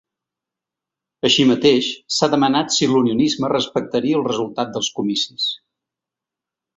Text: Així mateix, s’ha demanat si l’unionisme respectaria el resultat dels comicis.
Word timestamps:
Així 1.27 1.43
mateix, 1.49 1.89
s’ha 2.15 2.29
demanat 2.33 2.73
si 2.77 2.89
l’unionisme 2.93 3.51
respectaria 3.53 4.21
el 4.21 4.25
resultat 4.31 4.73
dels 4.79 4.89
comicis. 5.01 5.47